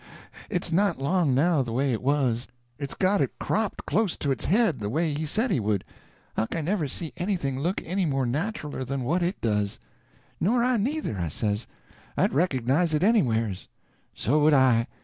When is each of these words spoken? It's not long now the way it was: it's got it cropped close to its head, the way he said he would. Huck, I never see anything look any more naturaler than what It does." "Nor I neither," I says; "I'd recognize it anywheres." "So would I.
It's 0.49 0.71
not 0.71 0.97
long 0.97 1.35
now 1.35 1.61
the 1.61 1.71
way 1.73 1.93
it 1.93 2.01
was: 2.01 2.47
it's 2.79 2.95
got 2.95 3.21
it 3.21 3.37
cropped 3.39 3.85
close 3.85 4.17
to 4.17 4.31
its 4.31 4.45
head, 4.45 4.79
the 4.79 4.89
way 4.89 5.13
he 5.13 5.27
said 5.27 5.51
he 5.51 5.59
would. 5.59 5.85
Huck, 6.35 6.55
I 6.55 6.61
never 6.61 6.87
see 6.87 7.13
anything 7.17 7.59
look 7.59 7.83
any 7.85 8.07
more 8.07 8.25
naturaler 8.25 8.83
than 8.83 9.03
what 9.03 9.21
It 9.21 9.39
does." 9.41 9.77
"Nor 10.39 10.63
I 10.63 10.77
neither," 10.77 11.19
I 11.19 11.27
says; 11.27 11.67
"I'd 12.17 12.33
recognize 12.33 12.95
it 12.95 13.03
anywheres." 13.03 13.67
"So 14.15 14.39
would 14.39 14.53
I. 14.53 14.87